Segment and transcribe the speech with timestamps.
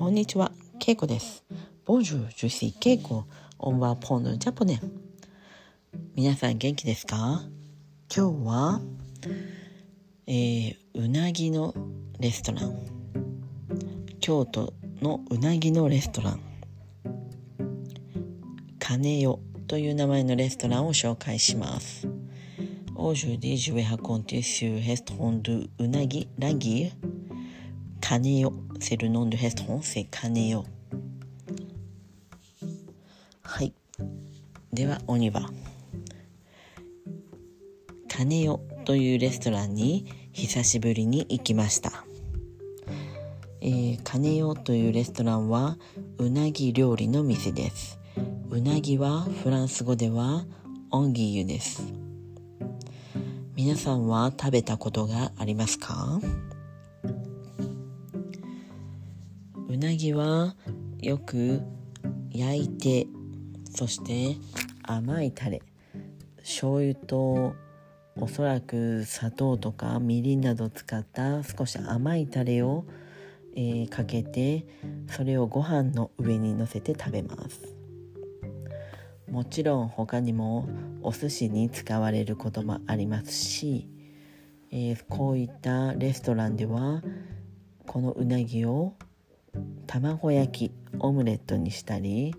[0.00, 1.44] こんにちは、ケイコです。
[1.84, 3.24] Bonjour, je suis Keiko.
[3.58, 4.80] On va prendre japonais.
[6.16, 7.42] 皆さん元気ですか
[8.08, 8.80] 今日は、
[10.26, 11.74] えーうなぎの
[12.18, 12.78] レストラン。
[14.20, 14.72] 京都
[15.02, 16.40] のうなぎのレストラン。
[18.78, 22.08] 金代という名前のレストランを紹介します。
[22.94, 26.92] Aujourd'hui, je vais raconter sur restaurant de Unagi Ragir.
[28.00, 30.64] Kaneo, c'est le nom du restaurant, c'est Kaneo.
[33.42, 33.72] はい。
[34.72, 35.50] では、おには。
[38.08, 42.04] 金代というレストランに久しぶりに行きました。
[43.60, 45.76] えー、金代というレストランは
[46.18, 47.98] うなぎ料理の店です。
[48.50, 50.44] うなぎはフランス語では
[50.90, 51.82] オンギユです。
[53.54, 56.20] 皆さんは食べたことがありますか
[59.70, 60.56] うなぎは
[60.98, 61.62] よく
[62.32, 63.06] 焼いて
[63.72, 64.36] そして
[64.82, 65.62] 甘いタレ
[66.38, 67.54] 醤油と
[68.16, 72.84] おそらく砂糖とかみりんなど使った少し甘いタレを、
[73.54, 74.66] えーかけて
[75.08, 77.76] それをご飯の上にのせて食べます。
[79.30, 80.68] もちろん他にも
[81.02, 83.88] お寿司に使われることもありますし、
[84.72, 87.02] えーこういったレストランでは
[87.86, 88.94] このうなぎを
[89.86, 92.34] 卵焼きオムレットにしたり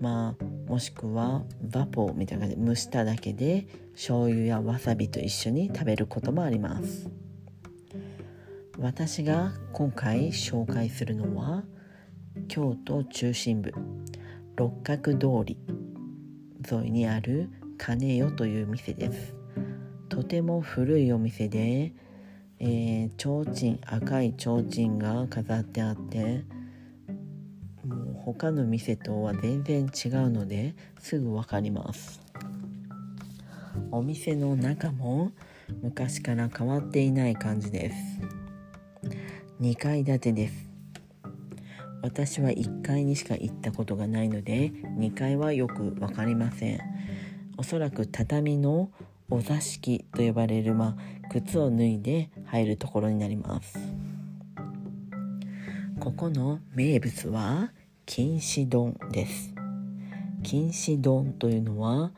[0.00, 7.08] まあもしくはバポみたいな感じで蒸しただけで醤油やわさびと一緒に食べることもあります。
[8.78, 11.62] 私が今回紹介するのは
[12.48, 13.72] 京都中心部
[14.56, 15.58] 六角通り
[16.68, 19.36] 沿いにある金代という店です。
[20.08, 21.92] とても古いお店で
[22.64, 26.44] えー、提灯赤い提灯が飾ってあって
[27.84, 32.20] もう他の店とは全然違うのですぐ分かります。
[33.90, 35.32] お店の中も
[35.82, 37.96] 昔から変わっていない感じです。
[39.60, 40.68] 2階建てです。
[42.00, 46.80] 私は1階にしか行ったことがないので2階はよく分かりません。
[47.56, 48.92] おそらく畳の
[49.32, 53.78] お座敷と呼ばれる、まあ、靴を脱いで入るところになります。
[55.98, 57.72] ここの名物は
[58.04, 59.54] 金糸丼です。
[60.42, 62.10] 金糸丼というのは、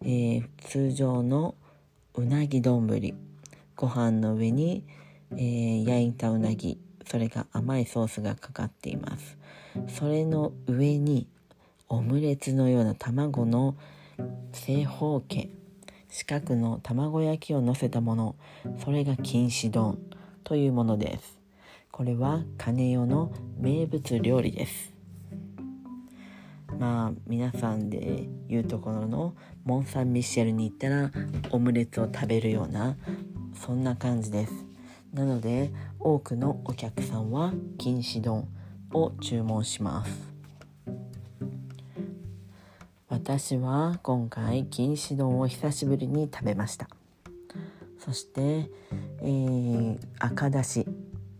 [0.00, 1.56] えー通常の
[2.14, 2.88] うなぎ丼。
[3.76, 4.82] ご飯の上に、
[5.32, 9.36] えー焼いたうなぎそれが甘いソースがかかっています。
[9.88, 11.28] それの上に
[11.90, 13.76] オムレツのような卵の
[14.52, 15.50] 正方形。
[16.12, 18.36] 四角の卵焼きを乗せたもの。
[18.84, 19.98] それが金糸丼。
[20.44, 21.38] というものです。
[21.90, 24.92] これは金代の名物料理です。
[26.78, 29.34] まあ皆さんで言うところの
[29.64, 31.10] モン・サン・ミシェルに行ったら
[31.50, 32.96] オムレツを食べるような
[33.54, 34.52] そんな感じです。
[35.14, 38.48] なので多くのお客さんは金糸丼
[38.92, 40.31] を注文します。
[43.12, 46.88] 私は今回金糸丼を久しぶりに食べました。
[47.98, 48.70] そして、
[49.20, 50.86] えー赤だし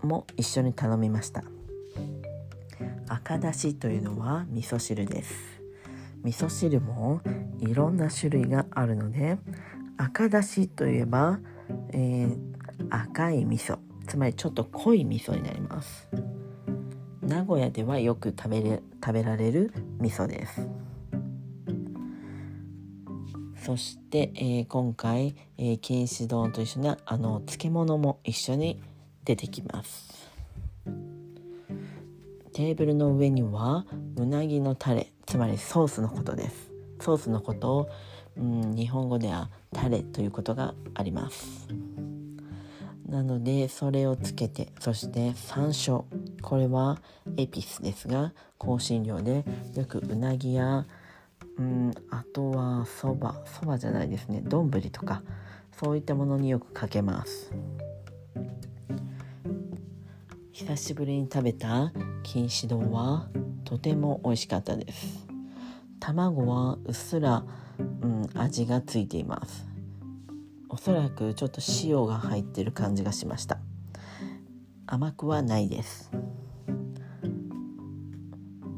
[0.03, 1.45] も一緒に頼みました。
[3.09, 5.63] 赤だしというのは味噌汁です。
[6.23, 7.23] 味噌汁も
[7.59, 9.39] いろんな種類があるので
[9.97, 11.41] 赤だしといえば、
[11.95, 12.37] えー
[12.91, 13.79] 赤い味噌。
[14.07, 16.07] つまりちょっと濃い味噌になります。
[17.23, 20.69] 名古屋ではよく食べれ食べられる味噌です。
[23.65, 28.83] そして、えー今回、えー金糸丼と一緒にあの漬物も一緒に
[29.25, 30.31] 出てきます。
[32.53, 33.87] テーブルの上には
[34.17, 36.73] うなぎのタレつまりソースのことです。
[37.01, 37.89] ソースのことを、
[38.37, 41.69] うん、日本語ではタレということがあります。
[43.07, 46.03] なのでそれをつけてそして山椒。
[46.43, 47.01] これは
[47.37, 49.45] エピスですが香辛料で
[49.77, 50.85] よくうなぎや
[51.63, 53.41] うんあとはそば。
[53.47, 54.43] そばじゃないですね。
[54.43, 55.23] 丼とか。
[55.79, 57.53] そういったものによくかけます。
[60.53, 61.93] 久しぶりに食べた
[62.23, 63.29] 金糸丼は
[63.65, 65.27] とても美味しかったです。
[65.99, 67.45] 卵はうっすら、
[67.79, 69.67] うん、味がついています。
[70.69, 73.59] おそらくちょっと塩が入ってる感じがしました。
[74.87, 76.11] 甘くはないです。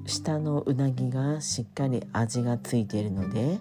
[0.06, 3.60] 下のうなぎがしっかり味がついているので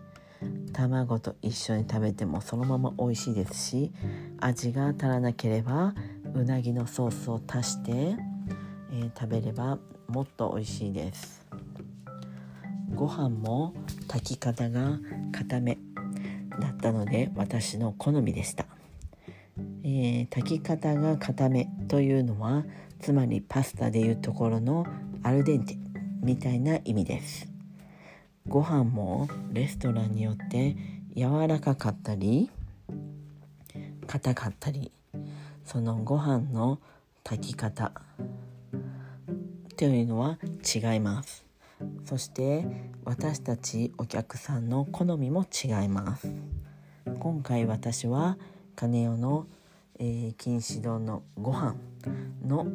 [0.73, 3.91] 卵と一緒に食べてもそのまま美味しいですし
[4.39, 5.93] 味が足らなければ
[6.33, 11.45] うなぎのソースを足して、えー食べればもっと美味しいです。
[12.95, 13.73] ご飯も
[14.07, 14.99] 炊き方が
[15.31, 15.77] 固め
[16.59, 18.65] だったので私の好みでした、
[19.83, 22.63] えー、炊き方が固めというのは
[22.99, 24.85] つまりパスタでいうところの
[25.23, 25.77] アルデンテ。
[26.23, 27.47] みたいな意味です。
[28.47, 30.75] ご飯もレストランによって
[31.15, 32.49] 柔らかかったり
[34.07, 34.91] 硬かったり
[35.63, 36.79] そのご飯の
[37.23, 37.91] 炊き方
[39.77, 41.45] というのは違います。
[42.05, 42.65] そして
[43.03, 46.33] 私たちお客さんの好みも違います。
[47.19, 48.37] 今回私は
[48.75, 49.47] 金代の、
[49.99, 51.75] えー、錦糸丼のご飯
[52.45, 52.67] の、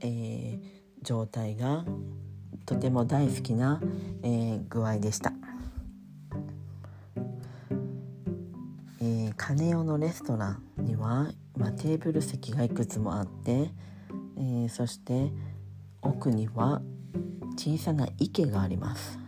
[0.00, 0.60] えー、
[1.02, 1.84] 状態が
[2.68, 3.80] とても大好きな、
[4.22, 5.32] えー、具合でした、
[9.00, 13.70] えー、金代のレストランには、まあ、テーブル席がいくつもあって、
[14.36, 15.32] えー、そして
[16.02, 16.82] 奥には
[17.56, 19.18] 小さな池があります、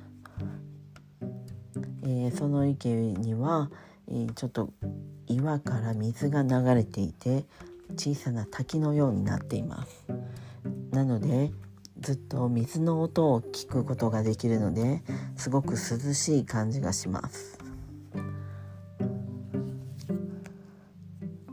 [2.03, 3.71] えー、その池には、
[4.07, 4.69] えー、ちょっと
[5.29, 7.47] 岩から水が流れていて
[7.97, 10.05] 小さな滝のようになっています。
[10.91, 11.51] なので
[12.01, 15.03] ずっと水の音を聞くことができるので
[15.37, 17.59] すごく涼しい感じがします。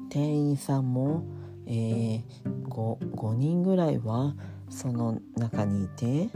[0.10, 1.24] 店員さんも、
[1.68, 2.24] えー、
[2.70, 4.36] 5, 5人ぐらいは
[4.70, 6.30] その中にいて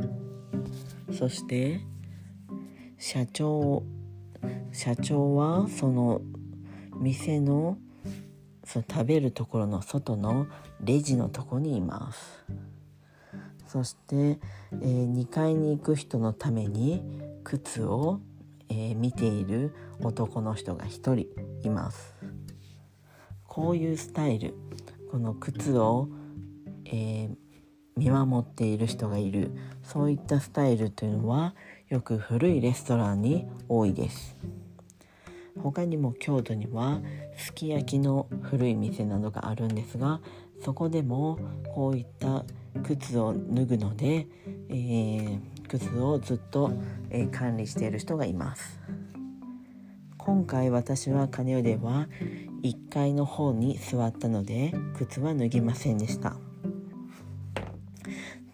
[1.12, 1.82] そして
[2.98, 3.84] 社長
[4.72, 6.22] 社長はその
[6.98, 7.78] 店の
[8.64, 10.48] その食べるところの外の
[10.82, 12.46] レジのとこにいます。
[13.72, 17.02] そして、えー、2階に行く人のために
[17.46, 18.20] 靴を、
[18.68, 21.28] えー、見ている男の人が1人
[21.64, 22.14] います。
[23.48, 24.56] こういうスタイル。
[25.10, 26.10] この靴を、
[26.84, 27.36] えー、
[27.96, 29.52] 見守っている人がいる。
[29.84, 31.56] そういったスタイルというのは
[31.88, 34.36] よく古いレストランに多いです。
[35.64, 37.00] 他にも京都には
[37.38, 40.20] すき焼きの古い店などがあるんですが
[40.62, 41.40] そこでも
[41.74, 42.46] こういった
[42.84, 44.28] 靴を脱ぐので、
[44.70, 46.72] えー、靴をずっと、
[47.10, 48.80] えー、管理している人がいます。
[50.18, 52.08] 今回私はカネオでは
[52.62, 56.36] 1階の方に座ったので靴は脱ぎませんでした。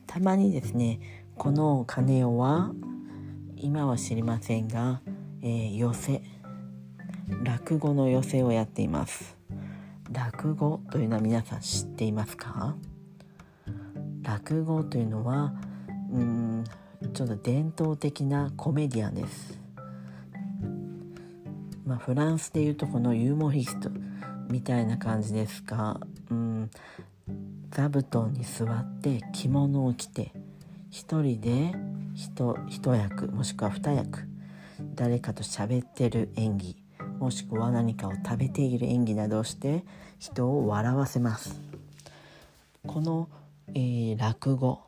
[0.05, 0.99] たまにですね
[1.35, 2.71] この鐘をは
[3.57, 5.01] 今は知りませんが、
[5.41, 6.21] えー、寄せ
[7.43, 9.36] 落語の寄せをやっています。
[10.11, 12.75] 落語というのは皆さん知っていますか？
[14.23, 15.53] 落語というのは
[16.11, 16.63] うん
[17.13, 19.59] ちょっと伝統的なコメディアンです、
[21.85, 23.89] まあ、フランスでいうとこのユーモリスト
[24.49, 25.99] みたいな感じですが
[26.29, 26.69] うん
[27.71, 30.33] 座布団に座って着物を着て
[30.89, 31.73] 一人で
[32.15, 34.27] 一一役もしくは二役
[34.95, 36.75] 誰かと喋ってる演技。
[37.19, 39.83] もしくは何かを食べている演技などをして
[40.19, 41.59] 人を笑わせます。
[42.85, 43.29] この、
[43.69, 44.81] えー、落語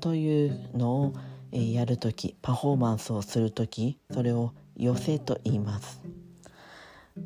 [0.00, 1.14] というのを、
[1.52, 6.00] えー、やる時パフォーマンスをする時それを寄せと言います。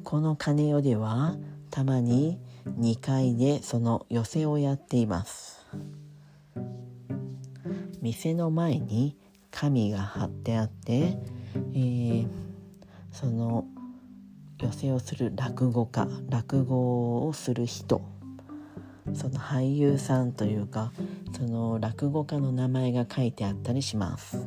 [0.05, 1.37] この鐘代では
[1.70, 5.66] たまに2階でその寄せをやっています。
[8.00, 9.16] 店の前に
[9.50, 11.19] 紙が貼ってあって、
[11.73, 12.28] えー、
[13.12, 13.66] その
[14.61, 18.02] 寄せをする落語家落語をする人。
[19.14, 20.93] その俳優さんというか
[21.33, 24.47] その落語家の名前が書いてあったりします。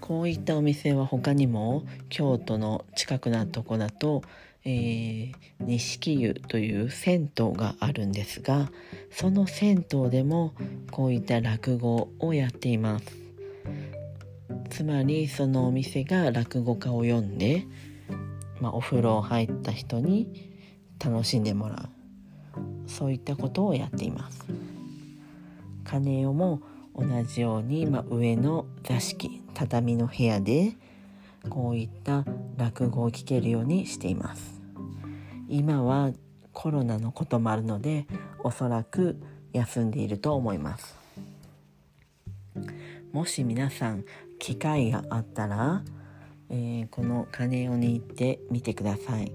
[0.00, 4.22] こういったお店は他にも京都の近くなとこだと
[4.64, 8.70] え錦湯という銭湯があるんですが
[9.10, 10.54] その銭湯でも
[10.90, 13.04] こういった落語をやっています。
[14.70, 17.64] つまりそのお店が落語家を呼んで、
[18.60, 20.50] まあ、お風呂入った人に
[21.04, 21.88] 楽しんでもらう。
[22.88, 24.44] そういったことをやっています。
[25.84, 26.60] 金代も
[26.94, 30.72] 同じように、まあ、上の座敷畳の部屋で
[31.48, 32.24] こういった
[32.56, 34.60] 落語を聞けるようにしています。
[35.48, 36.12] 今は
[36.52, 38.06] コロナのこともあるので
[38.40, 39.20] おそらく
[39.52, 40.96] 休んでいると思います。
[43.12, 44.04] もし皆さん
[44.38, 45.82] 機会があったら、
[46.50, 49.32] えー、この鐘をに行ってみてください。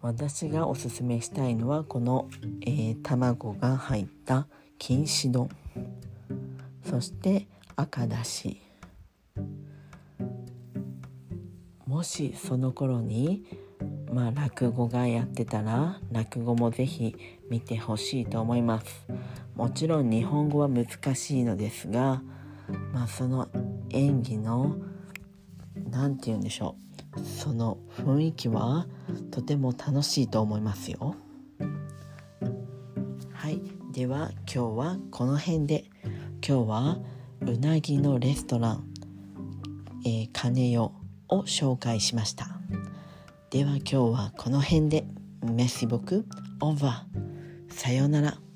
[0.00, 2.28] 私がおすすめしたいのはこの、
[2.62, 5.48] えー、卵が入った錦糸丼。
[6.84, 7.46] そして
[7.76, 8.60] 赤だし。
[11.86, 13.44] もしその頃に
[14.10, 17.14] まあ落語がやってたら落語もぜひ
[17.48, 19.06] 見てほしいと思います。
[19.54, 22.22] もちろん日本語は難しいのですが
[22.92, 23.48] まあその
[23.90, 24.76] 演技の
[25.90, 26.76] 何て言うんでしょ
[27.16, 27.20] う。
[27.20, 28.86] その雰囲気は
[29.30, 31.14] とても楽しいと思いますよ。
[33.32, 33.60] はい。
[33.92, 35.84] では今日はこの辺で。
[36.44, 36.98] 今日は
[37.42, 38.84] うなぎのレストラン、
[40.04, 40.92] えー、金代を
[41.28, 42.48] 紹介しました。
[43.50, 45.06] では今日はこの辺で。
[45.44, 46.24] メッシボク
[46.60, 48.51] オーバーさようなら。